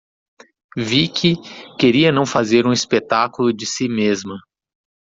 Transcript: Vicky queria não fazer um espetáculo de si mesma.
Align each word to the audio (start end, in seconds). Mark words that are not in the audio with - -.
Vicky 0.77 1.35
queria 1.77 2.11
não 2.11 2.25
fazer 2.25 2.65
um 2.65 2.73
espetáculo 2.73 3.53
de 3.53 3.67
si 3.67 3.87
mesma. 3.87 4.35